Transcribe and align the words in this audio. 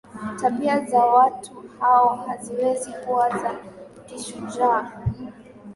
tabia 0.41 0.79
za 0.85 1.05
watu 1.05 1.51
hao 1.79 2.15
haziwezi 2.15 2.91
kuwa 2.91 3.29
za 3.29 3.55
kishujaa 4.05 4.91